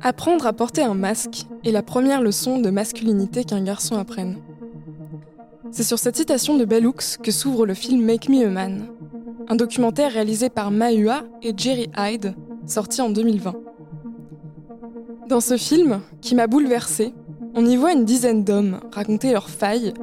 Apprendre 0.00 0.46
à 0.46 0.52
porter 0.52 0.82
un 0.82 0.94
masque 0.94 1.46
est 1.64 1.70
la 1.70 1.82
première 1.82 2.20
leçon 2.20 2.58
de 2.58 2.70
masculinité 2.70 3.44
qu'un 3.44 3.62
garçon 3.62 3.96
apprenne. 3.96 4.38
C'est 5.70 5.82
sur 5.82 5.98
cette 5.98 6.16
citation 6.16 6.56
de 6.56 6.64
Bell 6.64 6.86
Hooks 6.86 7.18
que 7.22 7.30
s'ouvre 7.30 7.66
le 7.66 7.74
film 7.74 8.04
Make 8.04 8.28
Me 8.28 8.46
a 8.46 8.50
Man, 8.50 8.86
un 9.48 9.56
documentaire 9.56 10.12
réalisé 10.12 10.50
par 10.50 10.70
Mahua 10.70 11.22
et 11.42 11.54
Jerry 11.56 11.88
Hyde, 11.96 12.34
sorti 12.66 13.00
en 13.00 13.10
2020. 13.10 13.54
Dans 15.28 15.40
ce 15.40 15.56
film, 15.56 16.00
qui 16.20 16.34
m'a 16.34 16.46
bouleversée, 16.46 17.14
on 17.54 17.64
y 17.64 17.76
voit 17.76 17.92
une 17.92 18.04
dizaine 18.04 18.44
d'hommes 18.44 18.80
raconter 18.92 19.32
leurs 19.32 19.48
failles, 19.48 19.94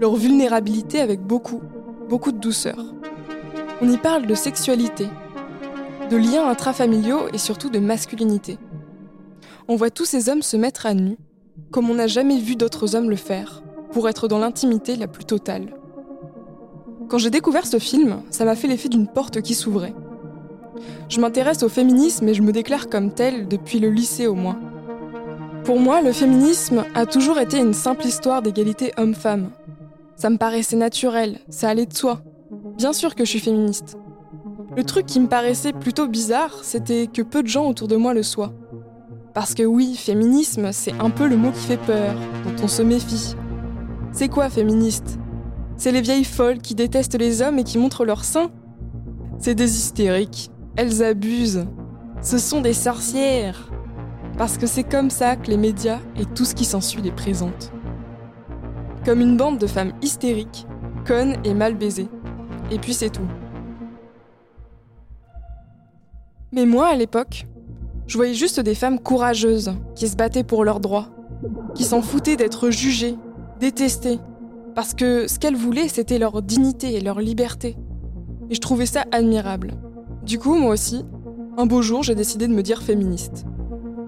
leur 0.00 0.16
vulnérabilité 0.16 1.00
avec 1.00 1.20
beaucoup, 1.20 1.60
beaucoup 2.08 2.32
de 2.32 2.38
douceur. 2.38 2.78
On 3.80 3.88
y 3.88 3.96
parle 3.96 4.26
de 4.26 4.34
sexualité, 4.34 5.06
de 6.08 6.16
liens 6.16 6.48
intrafamiliaux 6.48 7.28
et 7.32 7.38
surtout 7.38 7.70
de 7.70 7.78
masculinité. 7.78 8.58
On 9.68 9.76
voit 9.76 9.90
tous 9.90 10.04
ces 10.04 10.28
hommes 10.28 10.42
se 10.42 10.56
mettre 10.56 10.86
à 10.86 10.94
nu, 10.94 11.16
comme 11.70 11.90
on 11.90 11.94
n'a 11.94 12.06
jamais 12.06 12.38
vu 12.38 12.56
d'autres 12.56 12.94
hommes 12.94 13.10
le 13.10 13.16
faire, 13.16 13.62
pour 13.90 14.08
être 14.08 14.28
dans 14.28 14.38
l'intimité 14.38 14.96
la 14.96 15.08
plus 15.08 15.24
totale. 15.24 15.74
Quand 17.08 17.18
j'ai 17.18 17.30
découvert 17.30 17.66
ce 17.66 17.78
film, 17.78 18.22
ça 18.30 18.44
m'a 18.44 18.56
fait 18.56 18.68
l'effet 18.68 18.88
d'une 18.88 19.08
porte 19.08 19.40
qui 19.40 19.54
s'ouvrait. 19.54 19.94
Je 21.08 21.20
m'intéresse 21.20 21.62
au 21.62 21.68
féminisme 21.68 22.28
et 22.28 22.34
je 22.34 22.42
me 22.42 22.52
déclare 22.52 22.88
comme 22.88 23.12
tel 23.12 23.48
depuis 23.48 23.78
le 23.78 23.90
lycée 23.90 24.26
au 24.26 24.34
moins. 24.34 24.58
Pour 25.64 25.80
moi, 25.80 26.02
le 26.02 26.12
féminisme 26.12 26.84
a 26.94 27.06
toujours 27.06 27.38
été 27.38 27.58
une 27.58 27.74
simple 27.74 28.06
histoire 28.06 28.42
d'égalité 28.42 28.92
homme-femme. 28.96 29.50
Ça 30.16 30.30
me 30.30 30.36
paraissait 30.36 30.76
naturel, 30.76 31.40
ça 31.48 31.68
allait 31.68 31.86
de 31.86 31.94
soi. 31.94 32.20
Bien 32.76 32.92
sûr 32.92 33.14
que 33.14 33.24
je 33.24 33.30
suis 33.30 33.40
féministe. 33.40 33.96
Le 34.74 34.82
truc 34.82 35.06
qui 35.06 35.20
me 35.20 35.28
paraissait 35.28 35.72
plutôt 35.72 36.08
bizarre, 36.08 36.58
c'était 36.62 37.06
que 37.06 37.22
peu 37.22 37.42
de 37.42 37.48
gens 37.48 37.68
autour 37.68 37.86
de 37.86 37.96
moi 37.96 38.14
le 38.14 38.22
soient. 38.22 38.52
Parce 39.32 39.54
que 39.54 39.62
oui, 39.62 39.94
féminisme, 39.94 40.72
c'est 40.72 40.94
un 40.98 41.10
peu 41.10 41.28
le 41.28 41.36
mot 41.36 41.52
qui 41.52 41.66
fait 41.66 41.76
peur, 41.76 42.14
dont 42.44 42.64
on 42.64 42.68
se 42.68 42.82
méfie. 42.82 43.36
C'est 44.12 44.28
quoi 44.28 44.48
féministe? 44.48 45.18
C'est 45.76 45.92
les 45.92 46.00
vieilles 46.00 46.24
folles 46.24 46.58
qui 46.58 46.74
détestent 46.74 47.18
les 47.18 47.42
hommes 47.42 47.58
et 47.58 47.64
qui 47.64 47.78
montrent 47.78 48.04
leur 48.04 48.24
sein? 48.24 48.50
C'est 49.38 49.54
des 49.54 49.76
hystériques. 49.76 50.50
Elles 50.74 51.02
abusent. 51.04 51.66
Ce 52.22 52.38
sont 52.38 52.60
des 52.60 52.72
sorcières. 52.72 53.70
Parce 54.36 54.58
que 54.58 54.66
c'est 54.66 54.84
comme 54.84 55.10
ça 55.10 55.36
que 55.36 55.50
les 55.50 55.58
médias 55.58 56.00
et 56.18 56.24
tout 56.24 56.44
ce 56.44 56.54
qui 56.54 56.64
s'ensuit 56.64 57.02
les 57.02 57.12
présentent. 57.12 57.72
Comme 59.04 59.20
une 59.20 59.36
bande 59.36 59.58
de 59.58 59.66
femmes 59.66 59.92
hystériques, 60.02 60.66
connes 61.06 61.36
et 61.44 61.54
mal 61.54 61.74
baisées. 61.74 62.08
Et 62.70 62.78
puis 62.78 62.94
c'est 62.94 63.10
tout. 63.10 63.28
Mais 66.56 66.64
moi, 66.64 66.86
à 66.86 66.96
l'époque, 66.96 67.46
je 68.06 68.16
voyais 68.16 68.32
juste 68.32 68.60
des 68.60 68.74
femmes 68.74 68.98
courageuses 68.98 69.74
qui 69.94 70.08
se 70.08 70.16
battaient 70.16 70.42
pour 70.42 70.64
leurs 70.64 70.80
droits, 70.80 71.10
qui 71.74 71.84
s'en 71.84 72.00
foutaient 72.00 72.36
d'être 72.36 72.70
jugées, 72.70 73.14
détestées, 73.60 74.18
parce 74.74 74.94
que 74.94 75.28
ce 75.28 75.38
qu'elles 75.38 75.54
voulaient, 75.54 75.88
c'était 75.88 76.18
leur 76.18 76.40
dignité 76.40 76.94
et 76.94 77.02
leur 77.02 77.20
liberté. 77.20 77.76
Et 78.48 78.54
je 78.54 78.60
trouvais 78.62 78.86
ça 78.86 79.04
admirable. 79.12 79.74
Du 80.22 80.38
coup, 80.38 80.54
moi 80.54 80.72
aussi, 80.72 81.04
un 81.58 81.66
beau 81.66 81.82
jour, 81.82 82.02
j'ai 82.02 82.14
décidé 82.14 82.48
de 82.48 82.54
me 82.54 82.62
dire 82.62 82.82
féministe. 82.82 83.44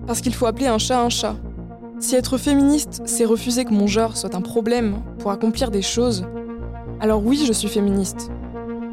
Parce 0.07 0.23
qu'il 0.23 0.35
faut 0.35 0.47
appeler 0.47 0.69
un 0.69 0.79
chat 0.79 1.03
un 1.03 1.11
chat. 1.11 1.37
Si 2.01 2.15
être 2.15 2.39
féministe, 2.39 3.03
c'est 3.05 3.27
refuser 3.27 3.67
que 3.67 3.75
mon 3.75 3.87
genre 3.87 4.17
soit 4.17 4.35
un 4.35 4.41
problème 4.41 5.03
pour 5.19 5.33
accomplir 5.33 5.71
des 5.71 5.83
choses, 5.83 6.25
alors 7.01 7.23
oui, 7.23 7.45
je 7.47 7.53
suis 7.53 7.69
féministe. 7.69 8.31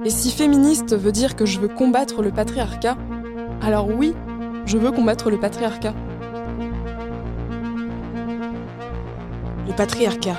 Et 0.03 0.09
si 0.09 0.29
féministe 0.29 0.93
veut 0.93 1.13
dire 1.13 1.37
que 1.37 1.45
je 1.45 1.59
veux 1.59 1.69
combattre 1.69 2.21
le 2.21 2.31
patriarcat, 2.31 2.97
alors 3.61 3.89
oui, 3.89 4.13
je 4.65 4.77
veux 4.77 4.91
combattre 4.91 5.29
le 5.29 5.39
patriarcat. 5.39 5.93
Le 9.67 9.75
patriarcat, 9.75 10.37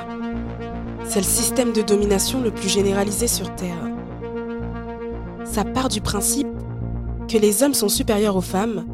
c'est 1.05 1.21
le 1.21 1.25
système 1.25 1.73
de 1.73 1.83
domination 1.83 2.41
le 2.41 2.51
plus 2.51 2.69
généralisé 2.69 3.27
sur 3.27 3.55
Terre. 3.55 3.91
Ça 5.45 5.65
part 5.65 5.89
du 5.89 6.01
principe 6.01 6.49
que 7.29 7.39
les 7.39 7.63
hommes 7.63 7.75
sont 7.75 7.89
supérieurs 7.89 8.37
aux 8.37 8.41
femmes 8.41 8.85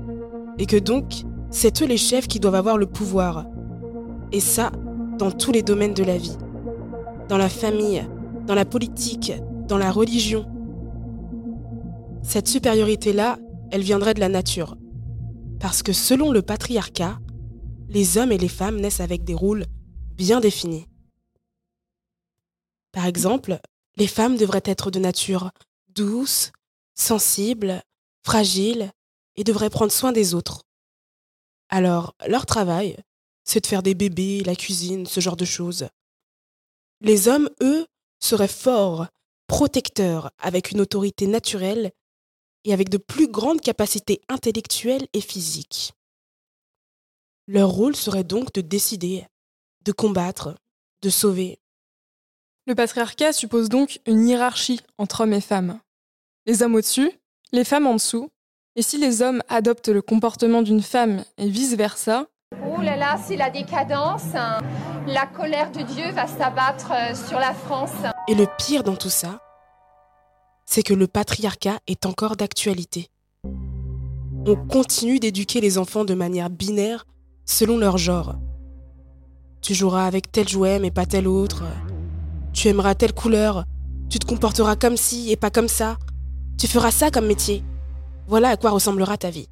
et 0.59 0.67
que 0.67 0.77
donc 0.77 1.25
c'est 1.51 1.83
eux 1.83 1.87
les 1.87 1.97
chefs 1.97 2.29
qui 2.29 2.41
doivent 2.41 2.55
avoir 2.55 2.79
le 2.79 2.87
pouvoir. 2.87 3.47
Et 4.33 4.41
ça, 4.41 4.73
dans 5.19 5.31
tous 5.31 5.53
les 5.53 5.63
domaines 5.63 5.95
de 5.95 6.05
la 6.05 6.17
vie. 6.17 6.37
Dans 7.29 7.37
la 7.37 7.49
famille, 7.49 8.03
dans 8.47 8.55
la 8.55 8.65
politique, 8.65 9.33
dans 9.69 9.79
la 9.79 9.91
religion. 9.91 10.47
Cette 12.23 12.49
supériorité-là, 12.49 13.37
elle 13.73 13.83
viendrait 13.83 14.15
de 14.15 14.21
la 14.21 14.29
nature. 14.29 14.77
Parce 15.59 15.83
que 15.83 15.95
selon 15.95 16.31
le 16.31 16.43
patriarcat, 16.43 17.19
les 17.89 18.19
hommes 18.19 18.31
et 18.31 18.39
les 18.39 18.49
femmes 18.49 18.79
naissent 18.79 19.01
avec 19.01 19.25
des 19.25 19.35
rôles 19.35 19.65
bien 20.15 20.41
définis. 20.41 20.87
Par 22.93 23.07
exemple, 23.07 23.59
les 23.97 24.07
femmes 24.07 24.37
devraient 24.37 24.63
être 24.65 24.91
de 24.91 24.99
nature 24.99 25.51
douce, 25.89 26.53
sensible, 26.95 27.83
fragile 28.23 28.93
et 29.37 29.45
devraient 29.45 29.71
prendre 29.71 29.93
soin 29.93 30.13
des 30.13 30.35
autres. 30.35 30.63
Alors, 31.71 32.15
leur 32.29 32.45
travail, 32.45 32.97
c'est 33.45 33.61
de 33.61 33.67
faire 33.67 33.83
des 33.83 33.95
bébés, 33.95 34.43
la 34.45 34.55
cuisine, 34.55 35.07
ce 35.07 35.21
genre 35.21 35.37
de 35.37 35.47
choses. 35.47 35.89
Les 37.01 37.27
hommes, 37.27 37.49
eux, 37.63 37.87
seraient 38.21 38.49
forts, 38.49 39.07
protecteurs, 39.47 40.31
avec 40.39 40.71
une 40.71 40.81
autorité 40.81 41.27
naturelle 41.27 41.91
et 42.65 42.73
avec 42.73 42.89
de 42.89 42.99
plus 42.99 43.29
grandes 43.29 43.61
capacités 43.61 44.21
intellectuelles 44.29 45.07
et 45.13 45.21
physiques. 45.21 45.93
Leur 47.49 47.69
rôle 47.71 47.97
serait 47.97 48.25
donc 48.25 48.53
de 48.53 48.61
décider, 48.61 49.27
de 49.85 49.93
combattre, 49.93 50.57
de 51.03 51.11
sauver. 51.11 51.59
Le 52.67 52.75
patriarcat 52.75 53.33
suppose 53.33 53.69
donc 53.69 54.01
une 54.07 54.29
hiérarchie 54.29 54.81
entre 54.99 55.23
hommes 55.23 55.33
et 55.33 55.41
femmes. 55.41 55.81
Les 56.47 56.63
hommes 56.63 56.77
au-dessus, 56.77 57.11
les 57.53 57.65
femmes 57.65 57.87
en 57.87 57.95
dessous, 57.95 58.31
et 58.77 58.83
si 58.83 58.97
les 58.97 59.23
hommes 59.23 59.43
adoptent 59.49 59.89
le 59.89 60.01
comportement 60.01 60.63
d'une 60.63 60.83
femme 60.83 61.25
et 61.37 61.49
vice-versa, 61.49 62.27
Oh 62.65 62.81
là 62.81 62.97
là, 62.97 63.19
c'est 63.23 63.37
la 63.37 63.51
décadence. 63.51 64.35
Hein. 64.35 64.59
La 65.07 65.27
colère 65.27 65.71
de 65.73 65.83
Dieu 65.83 66.11
va 66.13 66.27
s'abattre 66.27 66.93
euh, 66.93 67.15
sur 67.15 67.39
la 67.39 67.55
France. 67.55 67.93
Et 68.29 68.35
le 68.35 68.47
pire 68.59 68.83
dans 68.83 68.97
tout 68.97 69.11
ça, 69.11 69.41
c'est 70.73 70.83
que 70.83 70.95
le 70.95 71.07
patriarcat 71.07 71.81
est 71.87 72.07
encore 72.07 72.35
d'actualité. 72.35 73.11
On 73.45 74.57
continue 74.57 75.19
d'éduquer 75.19 75.61
les 75.61 75.77
enfants 75.77 76.07
de 76.07 76.15
manière 76.15 76.49
binaire 76.49 77.05
selon 77.45 77.77
leur 77.77 77.99
genre. 77.99 78.37
Tu 79.61 79.75
joueras 79.75 80.07
avec 80.07 80.33
tel 80.33 80.49
jouet 80.49 80.79
mais 80.79 80.91
pas 80.91 81.05
tel 81.05 81.29
autre. 81.29 81.65
Tu 82.55 82.69
aimeras 82.69 82.95
telle 82.95 83.13
couleur. 83.13 83.65
Tu 84.09 84.19
te 84.19 84.25
comporteras 84.25 84.77
comme 84.77 84.97
ci 84.97 85.31
et 85.31 85.37
pas 85.37 85.51
comme 85.51 85.69
ça. 85.69 85.99
Tu 86.57 86.67
feras 86.67 86.91
ça 86.91 87.11
comme 87.11 87.27
métier. 87.27 87.63
Voilà 88.27 88.49
à 88.49 88.57
quoi 88.57 88.71
ressemblera 88.71 89.19
ta 89.19 89.29
vie. 89.29 89.51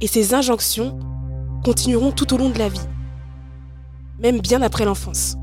Et 0.00 0.06
ces 0.06 0.32
injonctions 0.32 0.98
continueront 1.62 2.12
tout 2.12 2.32
au 2.32 2.38
long 2.38 2.48
de 2.48 2.58
la 2.58 2.70
vie, 2.70 2.88
même 4.18 4.40
bien 4.40 4.62
après 4.62 4.86
l'enfance. 4.86 5.36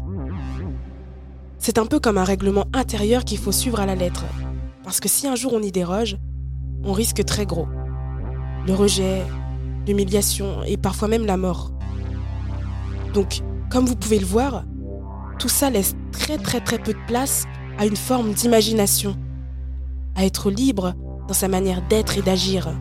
C'est 1.66 1.80
un 1.80 1.88
peu 1.88 2.00
comme 2.00 2.20
un 2.20 2.24
règlement 2.24 2.68
intérieur 2.74 3.26
qu'il 3.26 3.40
faut 3.40 3.52
suivre 3.52 3.80
à 3.80 3.88
la 3.88 3.96
lettre, 3.96 4.24
parce 4.84 5.00
que 5.00 5.10
si 5.10 5.26
un 5.26 5.34
jour 5.34 5.52
on 5.52 5.64
y 5.64 5.72
déroge, 5.72 6.16
on 6.84 6.94
risque 6.94 7.26
très 7.26 7.48
gros. 7.48 7.68
Le 8.68 8.76
rejet, 8.76 9.24
l'humiliation 9.88 10.62
et 10.64 10.78
parfois 10.78 11.08
même 11.08 11.26
la 11.26 11.38
mort. 11.38 11.72
Donc, 13.16 13.42
comme 13.72 13.88
vous 13.88 13.96
pouvez 13.96 14.20
le 14.20 14.28
voir, 14.28 14.64
tout 15.40 15.50
ça 15.50 15.72
laisse 15.72 15.96
très 16.12 16.38
très 16.38 16.60
très 16.60 16.78
peu 16.78 16.94
de 16.94 17.06
place 17.08 17.46
à 17.80 17.88
une 17.88 17.98
forme 17.98 18.34
d'imagination, 18.34 19.16
à 20.14 20.24
être 20.24 20.52
libre 20.52 20.94
dans 21.28 21.34
sa 21.34 21.48
manière 21.48 21.82
d'être 21.88 22.20
et 22.20 22.22
d'agir. 22.22 22.80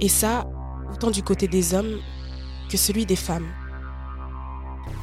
Et 0.00 0.08
ça, 0.08 0.50
autant 0.90 1.10
du 1.10 1.22
côté 1.22 1.46
des 1.46 1.74
hommes 1.74 1.98
que 2.70 2.78
celui 2.78 3.04
des 3.04 3.16
femmes. 3.16 3.48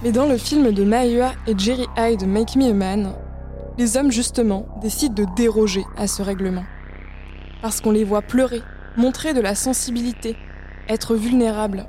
Mais 0.04 0.12
dans 0.12 0.26
le 0.26 0.38
film 0.38 0.72
de 0.72 0.84
Mahua 0.84 1.32
et 1.48 1.58
Jerry 1.58 1.88
Hyde 1.98 2.28
Make 2.28 2.56
Me 2.56 2.70
a 2.70 2.74
Man, 2.74 3.14
les 3.78 3.98
hommes 3.98 4.12
justement 4.12 4.68
décident 4.82 5.14
de 5.14 5.26
déroger 5.36 5.86
à 5.98 6.08
ce 6.08 6.22
règlement. 6.22 6.64
Parce 7.62 7.82
qu'on 7.82 7.92
les 7.92 8.04
voit 8.04 8.22
pleurer, 8.22 8.62
montrer 8.96 9.34
de 9.34 9.42
la 9.42 9.56
sensibilité, 9.56 10.36
être 10.90 11.16
vulnérables. 11.16 11.88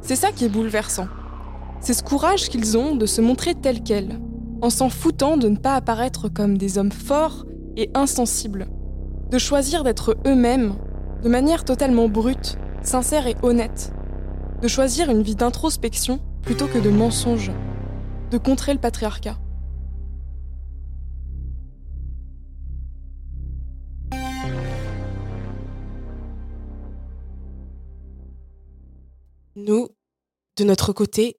C'est 0.00 0.16
ça 0.16 0.32
qui 0.32 0.44
est 0.44 0.48
bouleversant. 0.48 1.08
C'est 1.80 1.94
ce 1.94 2.02
courage 2.02 2.48
qu'ils 2.48 2.76
ont 2.76 2.96
de 2.96 3.06
se 3.06 3.20
montrer 3.20 3.54
tels 3.54 3.82
quels, 3.82 4.18
en 4.62 4.70
s'en 4.70 4.88
foutant 4.88 5.36
de 5.36 5.48
ne 5.48 5.56
pas 5.56 5.74
apparaître 5.74 6.28
comme 6.28 6.58
des 6.58 6.78
hommes 6.78 6.92
forts 6.92 7.46
et 7.76 7.90
insensibles, 7.94 8.66
de 9.30 9.38
choisir 9.38 9.84
d'être 9.84 10.16
eux-mêmes 10.26 10.74
de 11.22 11.28
manière 11.28 11.64
totalement 11.64 12.08
brute, 12.08 12.58
sincère 12.82 13.26
et 13.26 13.36
honnête, 13.42 13.92
de 14.62 14.68
choisir 14.68 15.10
une 15.10 15.22
vie 15.22 15.36
d'introspection 15.36 16.20
plutôt 16.42 16.66
que 16.66 16.78
de 16.78 16.90
mensonge, 16.90 17.50
de 18.30 18.38
contrer 18.38 18.72
le 18.72 18.80
patriarcat. 18.80 19.38
Nous, 29.56 29.88
de 30.56 30.64
notre 30.64 30.92
côté, 30.92 31.36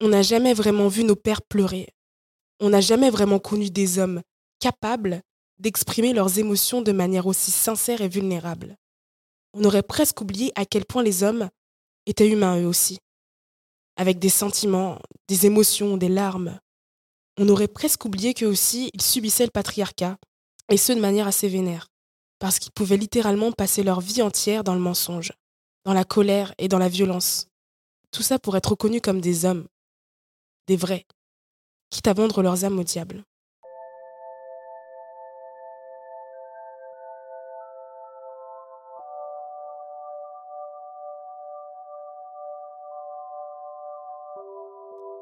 on 0.00 0.08
n'a 0.08 0.22
jamais 0.22 0.52
vraiment 0.52 0.88
vu 0.88 1.04
nos 1.04 1.14
pères 1.14 1.42
pleurer. 1.42 1.88
On 2.60 2.70
n'a 2.70 2.80
jamais 2.80 3.08
vraiment 3.08 3.38
connu 3.38 3.70
des 3.70 3.98
hommes 3.98 4.20
capables 4.58 5.22
d'exprimer 5.58 6.12
leurs 6.12 6.38
émotions 6.38 6.82
de 6.82 6.90
manière 6.90 7.26
aussi 7.26 7.52
sincère 7.52 8.00
et 8.00 8.08
vulnérable. 8.08 8.76
On 9.54 9.64
aurait 9.64 9.84
presque 9.84 10.20
oublié 10.20 10.50
à 10.56 10.64
quel 10.64 10.84
point 10.84 11.04
les 11.04 11.22
hommes 11.22 11.48
étaient 12.06 12.28
humains 12.28 12.60
eux 12.60 12.66
aussi, 12.66 12.98
avec 13.96 14.18
des 14.18 14.28
sentiments, 14.28 14.98
des 15.28 15.46
émotions, 15.46 15.96
des 15.96 16.08
larmes. 16.08 16.58
On 17.38 17.48
aurait 17.48 17.68
presque 17.68 18.04
oublié 18.04 18.34
qu'eux 18.34 18.46
aussi, 18.46 18.90
ils 18.94 19.02
subissaient 19.02 19.44
le 19.44 19.50
patriarcat, 19.50 20.18
et 20.70 20.76
ce 20.76 20.92
de 20.92 21.00
manière 21.00 21.26
assez 21.26 21.48
vénère, 21.48 21.88
parce 22.38 22.58
qu'ils 22.58 22.72
pouvaient 22.72 22.96
littéralement 22.96 23.52
passer 23.52 23.82
leur 23.82 24.00
vie 24.00 24.22
entière 24.22 24.64
dans 24.64 24.74
le 24.74 24.80
mensonge, 24.80 25.32
dans 25.84 25.92
la 25.92 26.04
colère 26.04 26.54
et 26.58 26.68
dans 26.68 26.78
la 26.78 26.88
violence. 26.88 27.46
Tout 28.10 28.22
ça 28.22 28.38
pour 28.38 28.56
être 28.56 28.70
reconnus 28.70 29.00
comme 29.02 29.20
des 29.20 29.44
hommes, 29.44 29.66
des 30.66 30.76
vrais, 30.76 31.06
quitte 31.90 32.08
à 32.08 32.12
vendre 32.12 32.42
leurs 32.42 32.64
âmes 32.64 32.78
au 32.78 32.84
diable. 32.84 33.24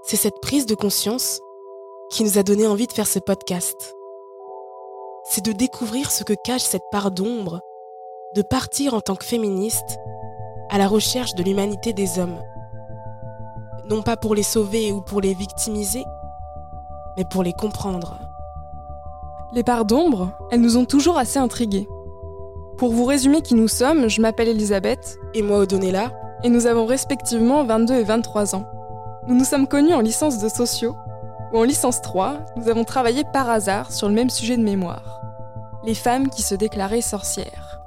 C'est 0.02 0.16
cette 0.16 0.40
prise 0.40 0.66
de 0.66 0.74
conscience 0.74 1.40
qui 2.10 2.24
nous 2.24 2.38
a 2.38 2.42
donné 2.42 2.66
envie 2.66 2.86
de 2.86 2.92
faire 2.92 3.06
ce 3.06 3.18
podcast. 3.18 3.94
C'est 5.24 5.44
de 5.44 5.52
découvrir 5.52 6.10
ce 6.10 6.24
que 6.24 6.32
cache 6.44 6.62
cette 6.62 6.88
part 6.90 7.10
d'ombre, 7.10 7.60
de 8.34 8.42
partir 8.42 8.94
en 8.94 9.00
tant 9.00 9.14
que 9.14 9.24
féministe 9.24 9.98
à 10.70 10.78
la 10.78 10.88
recherche 10.88 11.34
de 11.34 11.42
l'humanité 11.42 11.92
des 11.92 12.18
hommes. 12.18 12.40
Non 13.88 14.02
pas 14.02 14.16
pour 14.16 14.34
les 14.34 14.42
sauver 14.42 14.90
ou 14.90 15.02
pour 15.02 15.20
les 15.20 15.34
victimiser, 15.34 16.04
mais 17.16 17.24
pour 17.30 17.42
les 17.42 17.52
comprendre. 17.52 18.18
Les 19.52 19.64
parts 19.64 19.84
d'ombre, 19.84 20.30
elles 20.50 20.60
nous 20.60 20.76
ont 20.76 20.86
toujours 20.86 21.18
assez 21.18 21.38
intrigués. 21.38 21.88
Pour 22.78 22.92
vous 22.92 23.04
résumer 23.04 23.42
qui 23.42 23.54
nous 23.54 23.68
sommes, 23.68 24.08
je 24.08 24.22
m'appelle 24.22 24.48
Elisabeth. 24.48 25.18
Et 25.34 25.42
moi, 25.42 25.58
Odonella. 25.58 26.12
Et 26.42 26.48
nous 26.48 26.66
avons 26.66 26.86
respectivement 26.86 27.64
22 27.64 27.94
et 27.94 28.04
23 28.04 28.54
ans. 28.54 28.64
Nous 29.30 29.36
nous 29.36 29.44
sommes 29.44 29.68
connus 29.68 29.94
en 29.94 30.00
licence 30.00 30.40
de 30.40 30.48
sociaux, 30.48 30.96
ou 31.52 31.58
en 31.58 31.62
licence 31.62 32.02
3, 32.02 32.38
nous 32.56 32.68
avons 32.68 32.82
travaillé 32.82 33.22
par 33.22 33.48
hasard 33.48 33.92
sur 33.92 34.08
le 34.08 34.14
même 34.14 34.28
sujet 34.28 34.56
de 34.56 34.62
mémoire. 34.64 35.20
Les 35.84 35.94
femmes 35.94 36.30
qui 36.30 36.42
se 36.42 36.56
déclaraient 36.56 37.00
sorcières. 37.00 37.80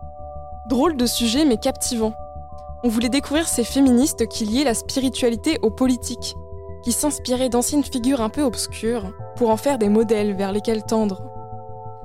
Drôle 0.69 0.95
de 0.95 1.05
sujet 1.05 1.43
mais 1.43 1.57
captivant. 1.57 2.13
On 2.85 2.87
voulait 2.87 3.09
découvrir 3.09 3.45
ces 3.49 3.65
féministes 3.65 4.25
qui 4.29 4.45
liaient 4.45 4.63
la 4.63 4.73
spiritualité 4.73 5.59
aux 5.63 5.69
politiques, 5.69 6.33
qui 6.81 6.93
s'inspiraient 6.93 7.49
d'anciennes 7.49 7.83
figures 7.83 8.21
un 8.21 8.29
peu 8.29 8.43
obscures 8.43 9.11
pour 9.35 9.49
en 9.49 9.57
faire 9.57 9.77
des 9.77 9.89
modèles 9.89 10.37
vers 10.37 10.53
lesquels 10.53 10.85
tendre. 10.85 11.29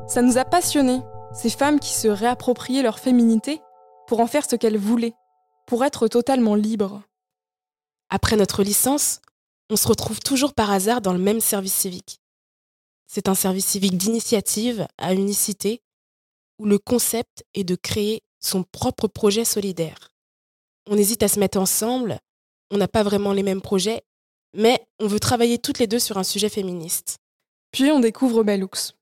Ça 0.09 0.21
nous 0.21 0.37
a 0.37 0.45
passionnés, 0.45 1.03
ces 1.33 1.51
femmes 1.51 1.79
qui 1.79 1.95
se 1.95 2.09
réappropriaient 2.09 2.83
leur 2.83 2.99
féminité 2.99 3.63
pour 4.09 4.19
en 4.19 4.27
faire 4.27 4.51
ce 4.51 4.57
qu'elles 4.57 4.79
voulaient, 4.79 5.15
pour 5.65 5.85
être 5.85 6.09
totalement 6.09 6.57
libres. 6.57 7.03
Après 8.11 8.37
notre 8.37 8.63
licence, 8.63 9.21
on 9.71 9.77
se 9.77 9.89
retrouve 9.89 10.21
toujours 10.21 10.55
par 10.55 10.71
hasard 10.71 11.01
dans 11.01 11.13
le 11.13 11.19
même 11.19 11.41
service 11.41 11.75
civique. 11.75 12.21
C'est 13.07 13.29
un 13.29 13.35
service 13.35 13.67
civique 13.67 13.97
d'initiative 13.97 14.87
à 14.99 15.15
unicité 15.15 15.83
où 16.59 16.67
le 16.67 16.79
concept 16.79 17.45
est 17.55 17.65
de 17.65 17.75
créer 17.75 18.23
son 18.41 18.63
propre 18.63 19.09
projet 19.09 19.45
solidaire. 19.45 20.11
On 20.87 20.97
hésite 20.97 21.23
à 21.23 21.29
se 21.29 21.41
mettre 21.41 21.59
ensemble, 21.59 22.19
on 22.71 22.77
n'a 22.77 22.89
pas 22.89 23.03
vraiment 23.03 23.33
les 23.33 23.43
mêmes 23.43 23.63
projets, 23.63 24.03
mais 24.55 24.87
on 24.99 25.07
veut 25.07 25.21
travailler 25.21 25.59
toutes 25.59 25.79
les 25.79 25.87
deux 25.87 25.99
sur 25.99 26.19
un 26.19 26.25
sujet 26.25 26.49
féministe. 26.49 27.19
Puis 27.73 27.91
on 27.91 28.01
découvre 28.01 28.43
Bellux. 28.43 28.95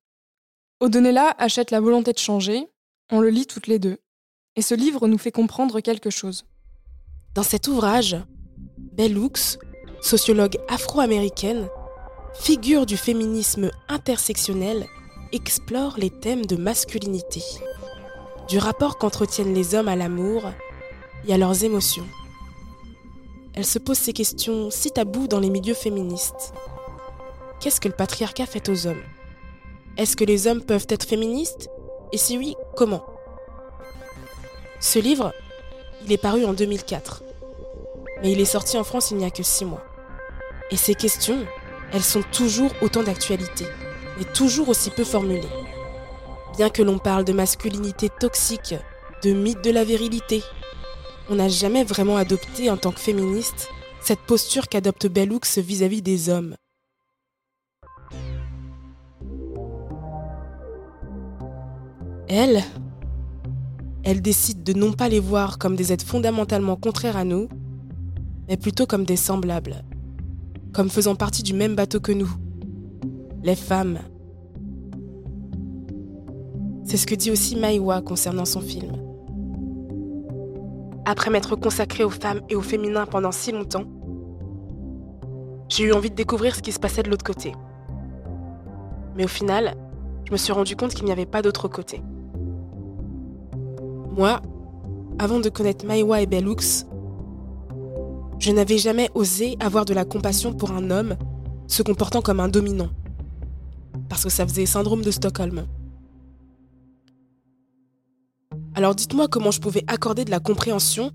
Odonella 0.80 1.34
achète 1.38 1.70
La 1.70 1.80
volonté 1.80 2.12
de 2.12 2.18
changer, 2.18 2.68
on 3.10 3.20
le 3.20 3.30
lit 3.30 3.46
toutes 3.46 3.66
les 3.66 3.78
deux, 3.78 3.98
et 4.56 4.62
ce 4.62 4.74
livre 4.74 5.06
nous 5.08 5.18
fait 5.18 5.32
comprendre 5.32 5.80
quelque 5.80 6.10
chose. 6.10 6.44
Dans 7.34 7.42
cet 7.42 7.68
ouvrage, 7.68 8.16
Bellux 8.76 9.58
sociologue 10.00 10.58
afro-américaine, 10.68 11.68
figure 12.34 12.86
du 12.86 12.96
féminisme 12.96 13.70
intersectionnel, 13.88 14.86
explore 15.32 15.94
les 15.98 16.10
thèmes 16.10 16.46
de 16.46 16.56
masculinité, 16.56 17.42
du 18.48 18.58
rapport 18.58 18.98
qu'entretiennent 18.98 19.54
les 19.54 19.74
hommes 19.74 19.88
à 19.88 19.96
l'amour 19.96 20.44
et 21.26 21.34
à 21.34 21.38
leurs 21.38 21.64
émotions. 21.64 22.06
Elle 23.54 23.64
se 23.64 23.78
pose 23.78 23.98
ces 23.98 24.12
questions 24.12 24.70
si 24.70 24.90
taboues 24.90 25.28
dans 25.28 25.40
les 25.40 25.50
milieux 25.50 25.74
féministes. 25.74 26.52
Qu'est-ce 27.58 27.80
que 27.80 27.88
le 27.88 27.94
patriarcat 27.94 28.46
fait 28.46 28.68
aux 28.68 28.86
hommes? 28.86 29.02
Est-ce 29.96 30.14
que 30.14 30.24
les 30.24 30.46
hommes 30.46 30.62
peuvent 30.62 30.86
être 30.90 31.06
féministes? 31.06 31.70
Et 32.12 32.18
si 32.18 32.36
oui, 32.36 32.54
comment? 32.76 33.04
Ce 34.78 34.98
livre, 34.98 35.32
il 36.04 36.12
est 36.12 36.18
paru 36.18 36.44
en 36.44 36.52
2004, 36.52 37.24
mais 38.22 38.32
il 38.32 38.40
est 38.40 38.44
sorti 38.44 38.76
en 38.76 38.84
France 38.84 39.10
il 39.10 39.18
n'y 39.18 39.24
a 39.24 39.30
que 39.30 39.42
six 39.42 39.64
mois. 39.64 39.84
Et 40.70 40.76
ces 40.76 40.94
questions, 40.94 41.46
elles 41.92 42.02
sont 42.02 42.22
toujours 42.32 42.72
autant 42.82 43.02
d'actualité, 43.02 43.66
et 44.20 44.24
toujours 44.24 44.68
aussi 44.68 44.90
peu 44.90 45.04
formulées. 45.04 45.42
Bien 46.56 46.70
que 46.70 46.82
l'on 46.82 46.98
parle 46.98 47.24
de 47.24 47.32
masculinité 47.32 48.08
toxique, 48.08 48.74
de 49.22 49.32
mythe 49.32 49.62
de 49.62 49.70
la 49.70 49.84
virilité, 49.84 50.42
on 51.28 51.36
n'a 51.36 51.48
jamais 51.48 51.84
vraiment 51.84 52.16
adopté 52.16 52.70
en 52.70 52.76
tant 52.76 52.92
que 52.92 53.00
féministe 53.00 53.68
cette 54.00 54.20
posture 54.20 54.68
qu'adopte 54.68 55.06
Bellux 55.08 55.40
vis-à-vis 55.58 56.02
des 56.02 56.28
hommes. 56.28 56.56
Elle, 62.28 62.62
elle 64.04 64.22
décide 64.22 64.62
de 64.62 64.72
non 64.72 64.92
pas 64.92 65.08
les 65.08 65.20
voir 65.20 65.58
comme 65.58 65.76
des 65.76 65.92
êtres 65.92 66.06
fondamentalement 66.06 66.76
contraires 66.76 67.16
à 67.16 67.24
nous, 67.24 67.48
mais 68.48 68.56
plutôt 68.56 68.86
comme 68.86 69.04
des 69.04 69.16
semblables, 69.16 69.82
comme 70.72 70.88
faisant 70.88 71.14
partie 71.14 71.42
du 71.42 71.54
même 71.54 71.74
bateau 71.74 72.00
que 72.00 72.12
nous. 72.12 72.30
Les 73.42 73.56
femmes. 73.56 73.98
C'est 76.84 76.96
ce 76.96 77.06
que 77.06 77.14
dit 77.14 77.30
aussi 77.30 77.56
Maïwa 77.56 78.00
concernant 78.00 78.44
son 78.44 78.60
film. 78.60 78.92
Après 81.04 81.30
m'être 81.30 81.56
consacrée 81.56 82.04
aux 82.04 82.10
femmes 82.10 82.40
et 82.48 82.56
au 82.56 82.62
féminin 82.62 83.06
pendant 83.06 83.32
si 83.32 83.52
longtemps, 83.52 83.84
j'ai 85.68 85.84
eu 85.84 85.92
envie 85.92 86.10
de 86.10 86.14
découvrir 86.14 86.54
ce 86.54 86.62
qui 86.62 86.72
se 86.72 86.78
passait 86.78 87.02
de 87.02 87.10
l'autre 87.10 87.24
côté. 87.24 87.52
Mais 89.16 89.24
au 89.24 89.28
final, 89.28 89.76
je 90.26 90.32
me 90.32 90.36
suis 90.36 90.52
rendu 90.52 90.76
compte 90.76 90.94
qu'il 90.94 91.04
n'y 91.04 91.12
avait 91.12 91.26
pas 91.26 91.42
d'autre 91.42 91.68
côté. 91.68 92.02
Moi, 94.16 94.40
avant 95.18 95.40
de 95.40 95.48
connaître 95.48 95.86
Maïwa 95.86 96.20
et 96.20 96.26
Bellux, 96.26 96.86
je 98.38 98.52
n'avais 98.52 98.78
jamais 98.78 99.10
osé 99.14 99.56
avoir 99.60 99.84
de 99.84 99.94
la 99.94 100.04
compassion 100.04 100.52
pour 100.52 100.70
un 100.70 100.90
homme 100.90 101.16
se 101.66 101.82
comportant 101.82 102.22
comme 102.22 102.40
un 102.40 102.48
dominant. 102.48 102.90
Parce 104.08 104.24
que 104.24 104.30
ça 104.30 104.46
faisait 104.46 104.66
syndrome 104.66 105.02
de 105.02 105.10
Stockholm. 105.10 105.66
Alors 108.74 108.94
dites-moi 108.94 109.26
comment 109.28 109.50
je 109.50 109.60
pouvais 109.60 109.84
accorder 109.86 110.24
de 110.24 110.30
la 110.30 110.38
compréhension 110.38 111.10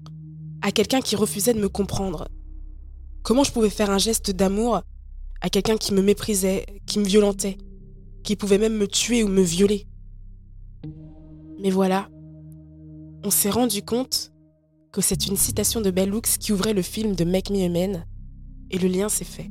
à 0.62 0.72
quelqu'un 0.72 1.00
qui 1.00 1.16
refusait 1.16 1.54
de 1.54 1.60
me 1.60 1.70
comprendre. 1.70 2.28
Comment 3.24 3.44
je 3.44 3.52
pouvais 3.52 3.70
faire 3.70 3.92
un 3.92 3.98
geste 4.00 4.32
d'amour 4.32 4.82
à 5.42 5.50
quelqu'un 5.50 5.78
qui 5.78 5.94
me 5.94 6.02
méprisait, 6.02 6.66
qui 6.88 7.00
me 7.00 7.06
violentait, 7.06 7.58
qui 8.24 8.36
pouvait 8.36 8.58
même 8.58 8.78
me 8.78 8.88
tuer 8.88 9.24
ou 9.24 9.28
me 9.28 9.42
violer? 9.42 9.88
Mais 11.60 11.70
voilà, 11.70 12.10
on 13.24 13.30
s'est 13.30 13.52
rendu 13.52 13.84
compte 13.84 14.31
que 14.92 15.02
c'est 15.02 15.28
une 15.28 15.38
citation 15.38 15.82
de 15.82 15.92
Bellux 15.92 16.22
qui 16.40 16.52
ouvrait 16.52 16.74
le 16.74 16.82
film 16.82 17.16
de 17.16 17.24
Make 17.24 17.50
Me 17.50 17.98
et 18.70 18.78
le 18.78 18.88
lien 18.88 19.10
s'est 19.10 19.26
fait. 19.26 19.50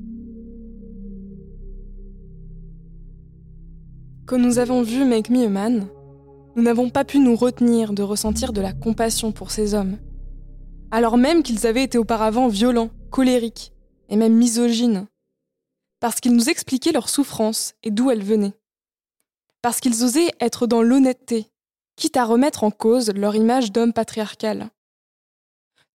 Quand 4.26 4.38
nous 4.38 4.58
avons 4.58 4.82
vu 4.82 5.04
Make 5.04 5.30
Me 5.30 5.48
nous 6.56 6.62
n'avons 6.62 6.90
pas 6.90 7.04
pu 7.04 7.18
nous 7.18 7.36
retenir 7.36 7.92
de 7.92 8.02
ressentir 8.02 8.52
de 8.52 8.60
la 8.60 8.72
compassion 8.72 9.32
pour 9.32 9.50
ces 9.50 9.74
hommes, 9.74 9.98
alors 10.90 11.16
même 11.16 11.42
qu'ils 11.42 11.66
avaient 11.66 11.84
été 11.84 11.96
auparavant 11.96 12.48
violents, 12.48 12.90
colériques 13.10 13.72
et 14.08 14.16
même 14.16 14.34
misogynes, 14.34 15.06
parce 16.00 16.20
qu'ils 16.20 16.34
nous 16.34 16.48
expliquaient 16.48 16.92
leur 16.92 17.08
souffrance 17.08 17.74
et 17.82 17.90
d'où 17.90 18.10
elle 18.10 18.22
venait, 18.22 18.54
parce 19.62 19.80
qu'ils 19.80 20.04
osaient 20.04 20.32
être 20.40 20.66
dans 20.66 20.82
l'honnêteté, 20.82 21.46
quitte 21.96 22.16
à 22.16 22.24
remettre 22.24 22.64
en 22.64 22.70
cause 22.70 23.12
leur 23.14 23.36
image 23.36 23.72
d'homme 23.72 23.92
patriarcal. 23.92 24.70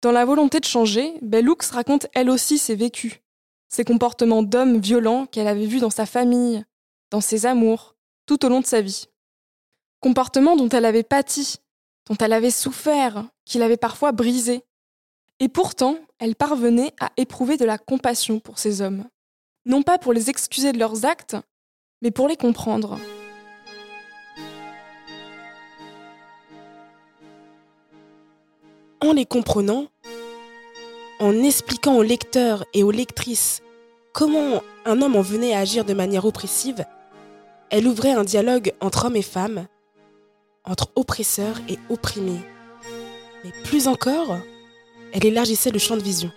Dans 0.06 0.12
la 0.12 0.24
volonté 0.24 0.60
de 0.60 0.66
changer, 0.66 1.16
Bellux 1.24 1.58
raconte 1.72 2.06
elle 2.14 2.30
aussi 2.30 2.60
ses 2.60 2.76
vécus, 2.76 3.22
ses 3.70 3.84
comportements 3.84 4.44
d'homme 4.44 4.78
violent 4.78 5.26
qu'elle 5.26 5.48
avait 5.48 5.66
vus 5.66 5.80
dans 5.80 5.90
sa 5.90 6.06
famille, 6.06 6.64
dans 7.10 7.22
ses 7.22 7.48
amours, 7.48 7.96
tout 8.28 8.46
au 8.46 8.50
long 8.50 8.60
de 8.60 8.68
sa 8.68 8.82
vie. 8.82 9.08
Comportements 10.02 10.58
dont 10.58 10.70
elle 10.70 10.86
avait 10.86 11.02
pâti, 11.02 11.56
dont 12.08 12.16
elle 12.20 12.34
avait 12.34 12.52
souffert, 12.52 13.26
qui 13.46 13.58
l'avaient 13.58 13.78
parfois 13.78 14.12
brisé. 14.12 14.64
Et 15.40 15.50
pourtant, 15.50 15.98
elle 16.20 16.36
parvenait 16.36 16.94
à 17.00 17.10
éprouver 17.18 17.58
de 17.58 17.66
la 17.66 17.80
compassion 17.80 18.40
pour 18.40 18.60
ces 18.60 18.82
hommes. 18.82 19.06
Non 19.66 19.82
pas 19.82 19.98
pour 19.98 20.14
les 20.14 20.30
excuser 20.30 20.72
de 20.72 20.78
leurs 20.78 21.06
actes, 21.06 21.36
mais 22.04 22.12
pour 22.12 22.28
les 22.28 22.38
comprendre. 22.38 23.00
En 29.02 29.14
les 29.14 29.26
comprenant, 29.26 29.88
en 31.20 31.44
expliquant 31.44 31.98
aux 31.98 32.04
lecteurs 32.04 32.66
et 32.74 32.84
aux 32.84 32.92
lectrices 32.92 33.62
comment 34.14 34.62
un 34.86 35.02
homme 35.02 35.16
en 35.16 35.22
venait 35.22 35.54
à 35.54 35.60
agir 35.60 35.86
de 35.86 35.94
manière 35.94 36.26
oppressive, 36.26 36.86
elle 37.70 37.88
ouvrait 37.88 38.12
un 38.12 38.24
dialogue 38.24 38.74
entre 38.80 39.06
hommes 39.06 39.16
et 39.16 39.22
femmes, 39.22 39.68
entre 40.64 40.90
oppresseurs 40.96 41.60
et 41.68 41.78
opprimés. 41.90 42.42
Mais 43.44 43.52
plus 43.64 43.88
encore, 43.88 44.38
elle 45.14 45.26
élargissait 45.26 45.72
le 45.72 45.80
champ 45.80 45.98
de 45.98 46.04
vision. 46.04 46.32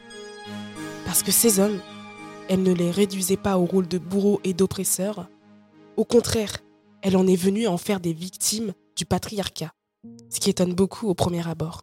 Parce 1.04 1.22
que 1.22 1.32
ces 1.32 1.60
hommes, 1.60 1.80
elle 2.48 2.62
ne 2.62 2.72
les 2.72 2.90
réduisait 2.90 3.36
pas 3.36 3.58
au 3.58 3.64
rôle 3.64 3.88
de 3.88 3.98
bourreaux 3.98 4.40
et 4.44 4.54
d'oppresseurs. 4.54 5.28
Au 5.96 6.04
contraire, 6.04 6.58
elle 7.02 7.16
en 7.16 7.26
est 7.26 7.36
venue 7.36 7.66
à 7.66 7.70
en 7.70 7.78
faire 7.78 8.00
des 8.00 8.12
victimes 8.12 8.72
du 8.96 9.04
patriarcat, 9.04 9.72
ce 10.30 10.40
qui 10.40 10.50
étonne 10.50 10.74
beaucoup 10.74 11.08
au 11.08 11.14
premier 11.14 11.46
abord. 11.48 11.82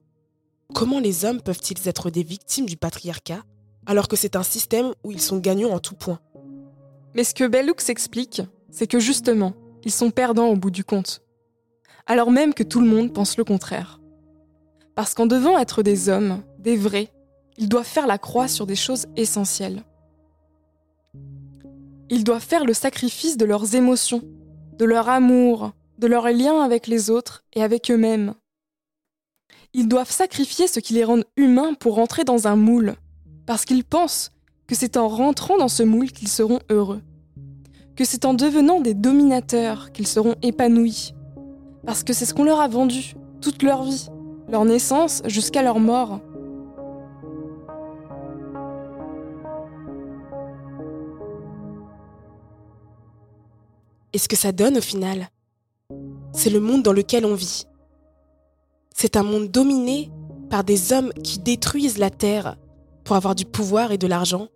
Comment 0.73 0.99
les 0.99 1.25
hommes 1.25 1.41
peuvent-ils 1.41 1.87
être 1.87 2.09
des 2.09 2.23
victimes 2.23 2.65
du 2.65 2.77
patriarcat 2.77 3.43
alors 3.85 4.07
que 4.07 4.15
c'est 4.15 4.35
un 4.35 4.43
système 4.43 4.93
où 5.03 5.11
ils 5.11 5.21
sont 5.21 5.37
gagnants 5.37 5.69
en 5.69 5.79
tout 5.79 5.95
point? 5.95 6.19
Mais 7.13 7.23
ce 7.23 7.33
que 7.33 7.47
Bellux 7.47 7.89
explique, 7.89 8.41
c'est 8.71 8.87
que 8.87 8.99
justement, 8.99 9.53
ils 9.83 9.91
sont 9.91 10.11
perdants 10.11 10.49
au 10.49 10.55
bout 10.55 10.71
du 10.71 10.83
compte. 10.83 11.21
Alors 12.07 12.31
même 12.31 12.53
que 12.53 12.63
tout 12.63 12.81
le 12.81 12.87
monde 12.87 13.13
pense 13.13 13.37
le 13.37 13.43
contraire. 13.43 14.01
Parce 14.95 15.13
qu'en 15.13 15.27
devant 15.27 15.57
être 15.57 15.83
des 15.83 16.09
hommes, 16.09 16.41
des 16.59 16.75
vrais, 16.75 17.09
ils 17.57 17.69
doivent 17.69 17.85
faire 17.85 18.07
la 18.07 18.17
croix 18.17 18.47
sur 18.47 18.65
des 18.65 18.75
choses 18.75 19.05
essentielles. 19.15 19.83
Ils 22.09 22.23
doivent 22.23 22.45
faire 22.45 22.65
le 22.65 22.73
sacrifice 22.73 23.37
de 23.37 23.45
leurs 23.45 23.75
émotions, 23.75 24.23
de 24.77 24.85
leur 24.85 25.09
amour, 25.09 25.71
de 25.99 26.07
leur 26.07 26.29
lien 26.29 26.61
avec 26.61 26.87
les 26.87 27.09
autres 27.09 27.43
et 27.53 27.63
avec 27.63 27.89
eux-mêmes. 27.89 28.33
Ils 29.77 29.89
doivent 29.89 30.09
sacrifier 30.09 30.69
ce 30.69 30.79
qui 30.79 30.93
les 30.93 31.03
rend 31.03 31.19
humains 31.35 31.73
pour 31.73 31.95
rentrer 31.95 32.23
dans 32.23 32.47
un 32.47 32.55
moule, 32.55 32.95
parce 33.45 33.65
qu'ils 33.65 33.83
pensent 33.83 34.31
que 34.67 34.73
c'est 34.73 34.95
en 34.95 35.09
rentrant 35.09 35.57
dans 35.57 35.67
ce 35.67 35.83
moule 35.83 36.13
qu'ils 36.13 36.29
seront 36.29 36.59
heureux, 36.69 37.01
que 37.97 38.05
c'est 38.05 38.23
en 38.23 38.33
devenant 38.33 38.79
des 38.79 38.93
dominateurs 38.93 39.91
qu'ils 39.91 40.07
seront 40.07 40.35
épanouis, 40.41 41.13
parce 41.85 42.05
que 42.05 42.13
c'est 42.13 42.25
ce 42.25 42.33
qu'on 42.33 42.45
leur 42.45 42.61
a 42.61 42.69
vendu 42.69 43.15
toute 43.41 43.63
leur 43.63 43.83
vie, 43.83 44.07
leur 44.47 44.63
naissance 44.63 45.21
jusqu'à 45.25 45.61
leur 45.61 45.81
mort. 45.81 46.21
Et 54.13 54.19
ce 54.19 54.29
que 54.29 54.37
ça 54.37 54.53
donne 54.53 54.77
au 54.77 54.81
final, 54.81 55.27
c'est 56.31 56.49
le 56.49 56.61
monde 56.61 56.81
dans 56.81 56.93
lequel 56.93 57.25
on 57.25 57.35
vit. 57.35 57.65
C'est 58.97 59.17
un 59.17 59.23
monde 59.23 59.51
dominé 59.51 60.09
par 60.49 60.63
des 60.63 60.93
hommes 60.93 61.11
qui 61.21 61.39
détruisent 61.39 61.97
la 61.97 62.09
terre 62.09 62.55
pour 63.03 63.17
avoir 63.17 63.35
du 63.35 63.43
pouvoir 63.43 63.91
et 63.91 63.97
de 63.97 64.07
l'argent. 64.07 64.47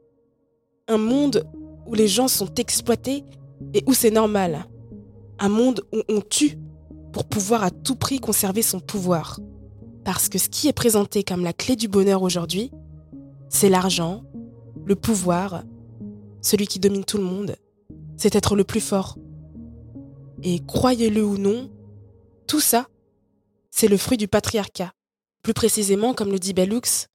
Un 0.87 0.97
monde 0.97 1.43
où 1.85 1.93
les 1.93 2.07
gens 2.07 2.29
sont 2.29 2.53
exploités 2.55 3.25
et 3.73 3.83
où 3.85 3.93
c'est 3.93 4.11
normal. 4.11 4.65
Un 5.39 5.49
monde 5.49 5.81
où 5.93 6.03
on 6.07 6.21
tue 6.21 6.57
pour 7.11 7.25
pouvoir 7.25 7.65
à 7.65 7.69
tout 7.69 7.97
prix 7.97 8.21
conserver 8.21 8.61
son 8.61 8.79
pouvoir. 8.79 9.41
Parce 10.05 10.29
que 10.29 10.37
ce 10.37 10.47
qui 10.47 10.69
est 10.69 10.73
présenté 10.73 11.23
comme 11.23 11.43
la 11.43 11.51
clé 11.51 11.75
du 11.75 11.89
bonheur 11.89 12.23
aujourd'hui, 12.23 12.71
c'est 13.49 13.67
l'argent, 13.67 14.23
le 14.85 14.95
pouvoir, 14.95 15.63
celui 16.41 16.65
qui 16.65 16.79
domine 16.79 17.03
tout 17.03 17.17
le 17.17 17.25
monde, 17.25 17.57
c'est 18.15 18.35
être 18.35 18.55
le 18.55 18.63
plus 18.63 18.79
fort. 18.79 19.17
Et 20.43 20.61
croyez-le 20.65 21.25
ou 21.25 21.37
non, 21.37 21.69
tout 22.47 22.61
ça, 22.61 22.87
c'est 23.79 23.87
le 23.87 23.95
fruit 23.95 24.17
du 24.17 24.27
patriarcat. 24.27 24.91
Plus 25.41 25.53
précisément, 25.53 26.13
comme 26.13 26.33
le 26.33 26.37
dit 26.37 26.51
Bellux, 26.51 27.07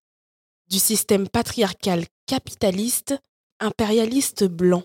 du 0.71 0.79
système 0.79 1.29
patriarcal 1.29 2.05
capitaliste, 2.25 3.21
impérialiste 3.61 4.45
blanc. 4.45 4.83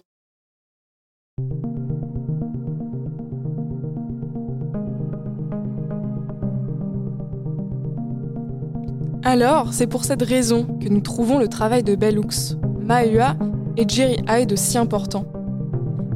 Alors, 9.23 9.73
c'est 9.73 9.87
pour 9.87 10.03
cette 10.03 10.23
raison 10.23 10.65
que 10.79 10.89
nous 10.89 10.99
trouvons 10.99 11.39
le 11.39 11.47
travail 11.47 11.83
de 11.83 11.95
Bellux, 11.95 12.57
Mahua 12.81 13.37
et 13.77 13.87
Jerry 13.87 14.17
Hyde 14.27 14.57
si 14.57 14.77
important. 14.77 15.31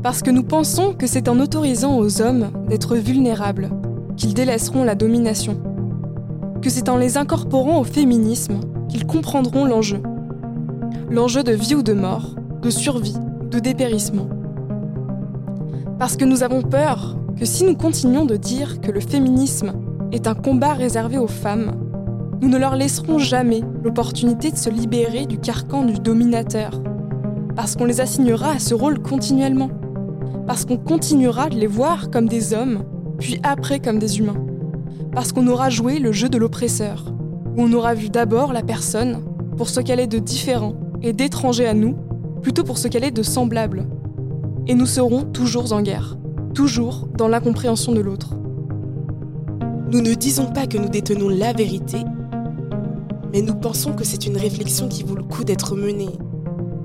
Parce 0.03 0.21
que 0.21 0.29
nous 0.29 0.43
pensons 0.43 0.93
que 0.93 1.07
c'est 1.07 1.29
en 1.29 1.39
autorisant 1.39 1.97
aux 1.99 2.21
hommes 2.21 2.51
d'être 2.67 2.97
vulnérables 2.97 3.69
qu'ils 4.17 4.33
délaisseront 4.33 4.83
la 4.83 4.95
domination. 4.95 5.57
Que 6.61 6.69
c'est 6.69 6.89
en 6.89 6.97
les 6.97 7.17
incorporant 7.17 7.79
au 7.79 7.83
féminisme 7.83 8.59
qu'ils 8.89 9.05
comprendront 9.05 9.65
l'enjeu. 9.65 10.01
L'enjeu 11.09 11.43
de 11.43 11.51
vie 11.51 11.75
ou 11.75 11.83
de 11.83 11.93
mort, 11.93 12.35
de 12.61 12.69
survie, 12.69 13.17
de 13.51 13.59
dépérissement. 13.59 14.27
Parce 15.99 16.17
que 16.17 16.25
nous 16.25 16.43
avons 16.43 16.61
peur 16.61 17.17
que 17.37 17.45
si 17.45 17.63
nous 17.63 17.75
continuons 17.75 18.25
de 18.25 18.35
dire 18.35 18.81
que 18.81 18.91
le 18.91 18.99
féminisme 18.99 19.73
est 20.11 20.27
un 20.27 20.35
combat 20.35 20.73
réservé 20.73 21.17
aux 21.17 21.27
femmes, 21.27 21.71
nous 22.41 22.49
ne 22.49 22.57
leur 22.57 22.75
laisserons 22.75 23.19
jamais 23.19 23.61
l'opportunité 23.83 24.51
de 24.51 24.57
se 24.57 24.69
libérer 24.69 25.25
du 25.25 25.37
carcan 25.37 25.83
du 25.83 25.93
dominateur, 25.93 26.81
parce 27.55 27.75
qu'on 27.75 27.85
les 27.85 28.01
assignera 28.01 28.51
à 28.51 28.59
ce 28.59 28.73
rôle 28.73 29.01
continuellement, 29.01 29.69
parce 30.45 30.65
qu'on 30.65 30.77
continuera 30.77 31.49
de 31.49 31.55
les 31.55 31.67
voir 31.67 32.09
comme 32.11 32.27
des 32.27 32.53
hommes, 32.53 32.83
puis 33.23 33.39
après 33.41 33.79
comme 33.79 33.99
des 33.99 34.19
humains, 34.19 34.35
parce 35.13 35.31
qu'on 35.31 35.47
aura 35.47 35.69
joué 35.69 35.97
le 35.97 36.11
jeu 36.11 36.27
de 36.27 36.37
l'oppresseur, 36.37 37.05
où 37.55 37.63
on 37.63 37.71
aura 37.71 37.93
vu 37.93 38.09
d'abord 38.09 38.51
la 38.51 38.63
personne 38.63 39.23
pour 39.55 39.69
ce 39.69 39.79
qu'elle 39.79 40.01
est 40.01 40.07
de 40.07 40.19
différent 40.19 40.73
et 41.01 41.13
d'étranger 41.13 41.65
à 41.65 41.73
nous, 41.73 41.95
plutôt 42.41 42.65
pour 42.65 42.77
ce 42.77 42.89
qu'elle 42.89 43.05
est 43.05 43.11
de 43.11 43.23
semblable. 43.23 43.87
Et 44.67 44.75
nous 44.75 44.85
serons 44.85 45.23
toujours 45.23 45.71
en 45.71 45.81
guerre, 45.81 46.17
toujours 46.53 47.07
dans 47.17 47.29
l'incompréhension 47.29 47.93
de 47.93 48.01
l'autre. 48.01 48.35
Nous 49.89 50.01
ne 50.01 50.15
disons 50.15 50.47
pas 50.47 50.67
que 50.67 50.77
nous 50.77 50.89
détenons 50.89 51.29
la 51.29 51.53
vérité, 51.53 51.99
mais 53.31 53.41
nous 53.41 53.55
pensons 53.55 53.93
que 53.93 54.03
c'est 54.03 54.25
une 54.25 54.35
réflexion 54.35 54.89
qui 54.89 55.03
vaut 55.03 55.15
le 55.15 55.23
coup 55.23 55.45
d'être 55.45 55.77
menée, 55.77 56.17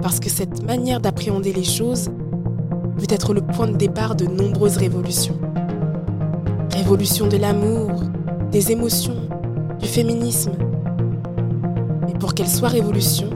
parce 0.00 0.20
que 0.20 0.30
cette 0.30 0.64
manière 0.64 1.00
d'appréhender 1.00 1.52
les 1.52 1.64
choses 1.64 2.10
peut 2.96 3.06
être 3.08 3.34
le 3.34 3.40
point 3.40 3.66
de 3.66 3.76
départ 3.76 4.14
de 4.14 4.26
nombreuses 4.26 4.76
révolutions. 4.76 5.37
Révolution 6.70 7.26
de 7.26 7.36
l'amour, 7.36 8.02
des 8.50 8.72
émotions, 8.72 9.28
du 9.78 9.88
féminisme. 9.88 10.52
Mais 12.06 12.14
pour 12.14 12.34
qu'elle 12.34 12.48
soit 12.48 12.68
révolution, 12.68 13.30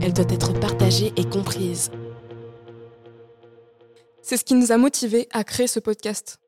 elle 0.00 0.12
doit 0.12 0.26
être 0.28 0.52
partagée 0.58 1.12
et 1.16 1.24
comprise. 1.24 1.90
C'est 4.22 4.36
ce 4.36 4.44
qui 4.44 4.54
nous 4.54 4.72
a 4.72 4.76
motivés 4.76 5.28
à 5.32 5.44
créer 5.44 5.66
ce 5.66 5.80
podcast. 5.80 6.38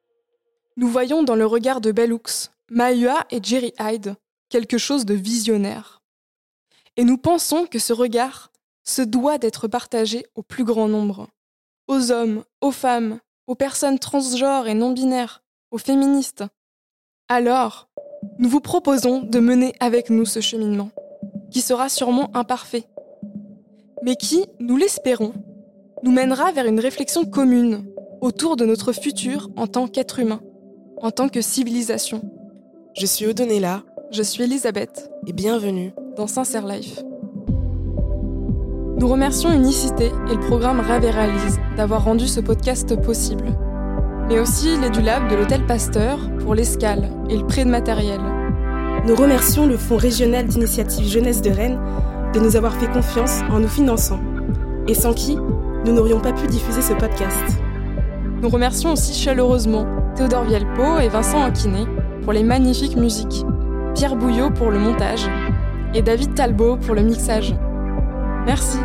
Nous 0.76 0.88
voyons 0.88 1.22
dans 1.22 1.36
le 1.36 1.46
regard 1.46 1.80
de 1.80 1.90
Bellux, 1.90 2.50
Mahua 2.70 3.26
et 3.30 3.40
Jerry 3.42 3.72
Hyde 3.80 4.14
quelque 4.48 4.78
chose 4.78 5.04
de 5.04 5.14
visionnaire. 5.14 6.02
Et 6.96 7.04
nous 7.04 7.18
pensons 7.18 7.66
que 7.66 7.78
ce 7.78 7.92
regard 7.92 8.50
se 8.84 9.02
doit 9.02 9.38
d'être 9.38 9.68
partagé 9.68 10.26
au 10.34 10.42
plus 10.42 10.64
grand 10.64 10.88
nombre. 10.88 11.28
Aux 11.86 12.10
hommes, 12.10 12.44
aux 12.60 12.72
femmes, 12.72 13.20
aux 13.46 13.54
personnes 13.54 13.98
transgenres 13.98 14.66
et 14.68 14.74
non-binaires, 14.74 15.42
aux 15.70 15.78
féministes. 15.78 16.44
Alors, 17.28 17.88
nous 18.38 18.48
vous 18.48 18.60
proposons 18.60 19.22
de 19.22 19.38
mener 19.38 19.74
avec 19.80 20.10
nous 20.10 20.24
ce 20.24 20.40
cheminement, 20.40 20.90
qui 21.50 21.60
sera 21.60 21.88
sûrement 21.88 22.30
imparfait, 22.34 22.84
mais 24.02 24.16
qui, 24.16 24.44
nous 24.60 24.76
l'espérons, 24.76 25.32
nous 26.02 26.12
mènera 26.12 26.52
vers 26.52 26.66
une 26.66 26.80
réflexion 26.80 27.24
commune 27.24 27.84
autour 28.20 28.56
de 28.56 28.64
notre 28.64 28.92
futur 28.92 29.50
en 29.56 29.66
tant 29.66 29.88
qu'être 29.88 30.18
humain, 30.18 30.40
en 30.98 31.10
tant 31.10 31.28
que 31.28 31.40
civilisation. 31.40 32.22
Je 32.96 33.06
suis 33.06 33.26
Odonella 33.26 33.82
je 34.10 34.22
suis 34.22 34.42
Elisabeth 34.42 35.10
et 35.26 35.34
bienvenue 35.34 35.92
dans 36.16 36.26
Sincère 36.26 36.66
Life. 36.66 36.98
Nous 38.96 39.06
remercions 39.06 39.52
Unicité 39.52 40.06
et 40.30 40.34
le 40.34 40.40
programme 40.40 40.80
Réalise 40.80 41.60
d'avoir 41.76 42.04
rendu 42.04 42.26
ce 42.26 42.40
podcast 42.40 42.98
possible, 43.02 43.44
mais 44.28 44.38
aussi 44.38 44.76
l'EduLab 44.76 45.30
de 45.30 45.36
l'Hôtel 45.36 45.64
Pasteur 45.64 46.18
pour 46.40 46.54
l'escale 46.54 47.10
et 47.30 47.36
le 47.36 47.46
prêt 47.46 47.64
de 47.64 47.70
matériel. 47.70 48.20
Nous 49.06 49.14
remercions 49.14 49.66
le 49.66 49.76
Fonds 49.76 49.96
régional 49.96 50.46
d'initiative 50.46 51.06
jeunesse 51.06 51.40
de 51.40 51.50
Rennes 51.50 51.80
de 52.34 52.40
nous 52.40 52.56
avoir 52.56 52.74
fait 52.74 52.92
confiance 52.92 53.40
en 53.50 53.60
nous 53.60 53.68
finançant, 53.68 54.20
et 54.86 54.94
sans 54.94 55.14
qui 55.14 55.36
nous 55.36 55.92
n'aurions 55.92 56.20
pas 56.20 56.32
pu 56.32 56.46
diffuser 56.46 56.82
ce 56.82 56.92
podcast. 56.92 57.44
Nous 58.42 58.48
remercions 58.48 58.92
aussi 58.92 59.14
chaleureusement 59.14 59.86
Théodore 60.14 60.44
Vielpo 60.44 60.98
et 60.98 61.08
Vincent 61.08 61.42
Anquinet 61.42 61.86
pour 62.22 62.32
les 62.32 62.42
magnifiques 62.42 62.96
musiques 62.96 63.44
Pierre 63.94 64.16
Bouillot 64.16 64.50
pour 64.50 64.70
le 64.70 64.78
montage 64.78 65.26
et 65.94 66.02
David 66.02 66.34
Talbot 66.34 66.76
pour 66.76 66.94
le 66.94 67.02
mixage. 67.02 67.54
Merci. 68.44 68.78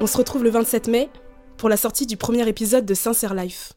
On 0.00 0.06
se 0.06 0.16
retrouve 0.16 0.42
le 0.42 0.50
27 0.50 0.88
mai 0.88 1.08
pour 1.56 1.68
la 1.68 1.76
sortie 1.76 2.06
du 2.06 2.16
premier 2.16 2.46
épisode 2.48 2.84
de 2.84 2.94
Sincère 2.94 3.34
Life. 3.34 3.72